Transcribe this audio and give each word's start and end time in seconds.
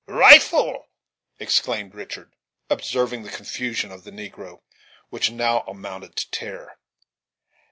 "Rifle!" 0.07 0.89
exclaimed 1.37 1.93
Richard, 1.93 2.33
observing 2.71 3.21
the 3.21 3.29
confusion 3.29 3.91
of 3.91 4.03
the 4.03 4.09
negro, 4.09 4.61
which 5.09 5.29
now 5.29 5.59
amounted 5.67 6.15
to 6.15 6.31
terror. 6.31 6.79